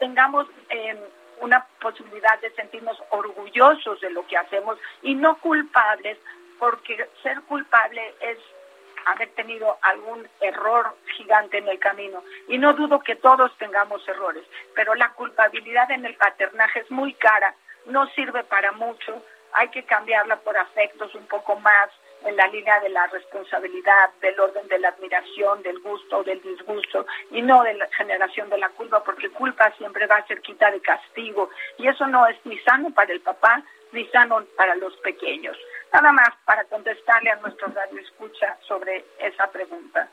[0.00, 0.46] tengamos...
[0.70, 0.96] Eh,
[1.42, 6.16] una posibilidad de sentirnos orgullosos de lo que hacemos y no culpables,
[6.58, 8.38] porque ser culpable es
[9.06, 12.22] haber tenido algún error gigante en el camino.
[12.46, 14.44] Y no dudo que todos tengamos errores,
[14.76, 17.54] pero la culpabilidad en el paternaje es muy cara,
[17.86, 19.20] no sirve para mucho,
[19.52, 21.90] hay que cambiarla por afectos un poco más
[22.24, 27.06] en la línea de la responsabilidad, del orden de la admiración, del gusto, del disgusto,
[27.30, 30.70] y no de la generación de la culpa, porque culpa siempre va a ser quita
[30.70, 33.62] de castigo, y eso no es ni sano para el papá,
[33.92, 35.56] ni sano para los pequeños.
[35.92, 40.08] Nada más para contestarle a nuestro radio escucha sobre esa pregunta.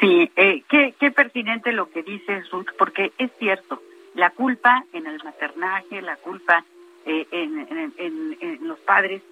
[0.00, 3.80] Sí, eh, qué, qué pertinente lo que dices, Ruth, porque es cierto,
[4.14, 6.64] la culpa en el maternaje, la culpa
[7.06, 9.22] eh, en, en, los padres,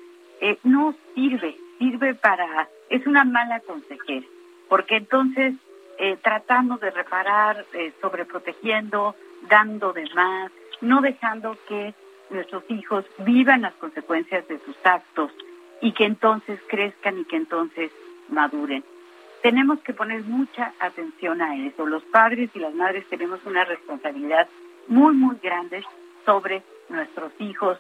[0.40, 4.24] eh, no sirve, sirve para, es una mala consejera,
[4.68, 5.54] porque entonces
[5.98, 9.16] eh, tratamos de reparar, eh, sobreprotegiendo,
[9.48, 11.92] dando de más, no dejando que
[12.30, 15.32] nuestros hijos vivan las consecuencias de sus actos
[15.80, 17.90] y que entonces crezcan y que entonces
[18.28, 18.84] maduren.
[19.42, 21.84] Tenemos que poner mucha atención a eso.
[21.84, 24.46] Los padres y las madres tenemos una responsabilidad
[24.86, 25.84] muy, muy grande
[26.24, 27.76] sobre nuestros hijos,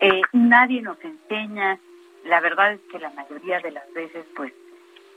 [0.00, 1.78] eh, nadie nos enseña.
[2.24, 4.52] La verdad es que la mayoría de las veces, pues,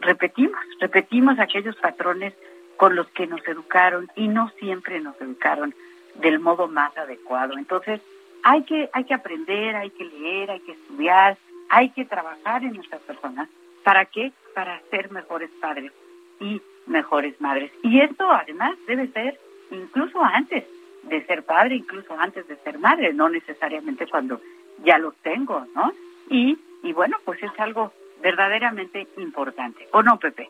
[0.01, 2.33] repetimos, repetimos aquellos patrones
[2.75, 5.73] con los que nos educaron y no siempre nos educaron
[6.15, 7.57] del modo más adecuado.
[7.57, 8.01] Entonces,
[8.43, 11.37] hay que, hay que aprender, hay que leer, hay que estudiar,
[11.69, 13.49] hay que trabajar en nuestras personas.
[13.83, 14.31] ¿Para qué?
[14.53, 15.91] Para ser mejores padres
[16.39, 17.71] y mejores madres.
[17.83, 19.39] Y esto además debe ser
[19.71, 20.65] incluso antes
[21.03, 24.41] de ser padre, incluso antes de ser madre, no necesariamente cuando
[24.83, 25.93] ya los tengo, ¿no?
[26.29, 29.87] Y, y bueno, pues es algo verdaderamente importante.
[29.91, 30.49] ¿O no, Pepe?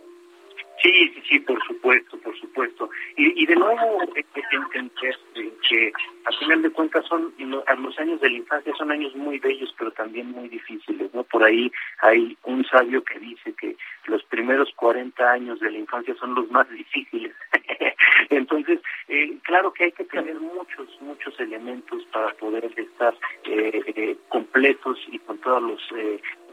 [0.82, 2.89] Sí, sí, sí, por supuesto, por supuesto.
[3.15, 4.03] Y, y de nuevo,
[4.51, 5.17] entender
[5.67, 5.91] que
[6.25, 9.91] a final de cuentas son los años de la infancia son años muy bellos, pero
[9.91, 11.23] también muy difíciles, ¿no?
[11.23, 11.71] Por ahí
[12.01, 13.75] hay un sabio que dice que
[14.05, 17.34] los primeros 40 años de la infancia son los más difíciles.
[18.30, 23.13] Entonces, eh, claro que hay que tener muchos, muchos elementos para poder estar
[23.45, 25.82] eh, eh, completos y con todos los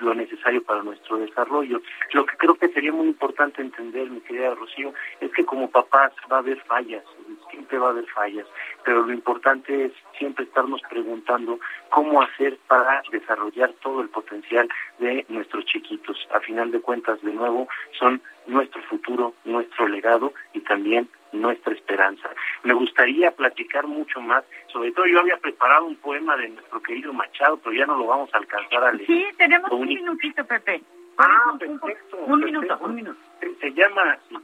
[0.01, 1.81] lo necesario para nuestro desarrollo.
[2.13, 6.13] Lo que creo que sería muy importante entender, mi querida Rocío, es que como papás
[6.31, 7.05] va a haber fallas,
[7.51, 8.47] siempre va a haber fallas,
[8.85, 11.59] pero lo importante es siempre estarnos preguntando
[11.91, 16.17] cómo hacer para desarrollar todo el potencial de nuestros chiquitos.
[16.33, 22.31] A final de cuentas, de nuevo, son nuestro futuro, nuestro legado y también nuestra esperanza.
[22.63, 27.13] Me gustaría platicar mucho más, sobre todo yo había preparado un poema de nuestro querido
[27.13, 29.07] Machado, pero ya no lo vamos a alcanzar a leer.
[29.07, 30.83] Sí, tenemos un minutito, Pepe.
[31.19, 32.17] Ah, perfecto.
[32.27, 33.19] Un minuto, un minuto.
[33.61, 34.37] Se llama así,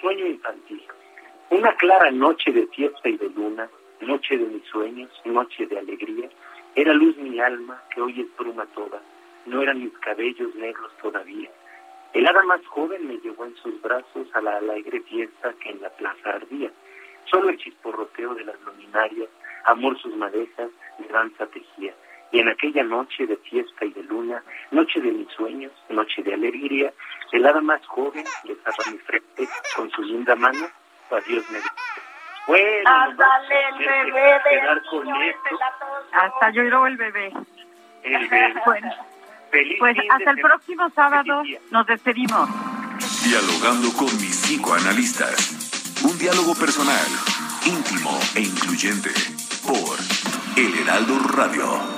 [0.00, 0.82] Sueño Infantil.
[1.50, 3.68] Una clara noche de fiesta y de luna,
[4.00, 6.28] noche de mis sueños, noche de alegría,
[6.74, 9.00] era luz mi alma que hoy es bruma toda,
[9.46, 11.50] no eran mis cabellos negros todavía.
[12.12, 15.80] El hada más joven me llevó en sus brazos a la alegre fiesta que en
[15.80, 16.70] la plaza ardía.
[17.30, 19.28] Solo el chisporroteo de las luminarias,
[19.64, 21.94] amor sus madejas, de danza tejía.
[22.30, 26.34] Y en aquella noche de fiesta y de luna, noche de mis sueños, noche de
[26.34, 26.92] alegría,
[27.32, 30.66] el hada más joven besaba mi frente con su linda mano,
[31.10, 31.58] adiós me
[32.48, 34.60] bueno, el bebé de
[36.12, 37.30] Hasta yo el bebé.
[38.02, 38.54] El bebé.
[38.64, 38.90] bueno.
[39.50, 42.48] Feliz pues hasta el próximo sábado nos despedimos.
[43.22, 46.02] Dialogando con mis psicoanalistas.
[46.04, 47.06] Un diálogo personal,
[47.66, 49.10] íntimo e incluyente.
[49.66, 49.98] Por
[50.56, 51.97] El Heraldo Radio.